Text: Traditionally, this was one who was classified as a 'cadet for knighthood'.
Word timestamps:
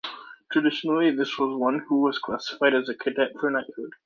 Traditionally, 0.51 1.11
this 1.11 1.37
was 1.37 1.55
one 1.55 1.77
who 1.87 2.01
was 2.01 2.17
classified 2.17 2.73
as 2.73 2.89
a 2.89 2.95
'cadet 2.95 3.33
for 3.39 3.51
knighthood'. 3.51 3.93